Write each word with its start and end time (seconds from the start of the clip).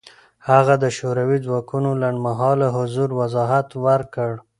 هغه 0.49 0.73
د 0.83 0.85
شوروي 0.97 1.37
ځواکونو 1.45 1.89
لنډمهاله 2.01 2.67
حضور 2.77 3.09
وضاحت 3.19 3.67
ورکړ. 3.85 4.31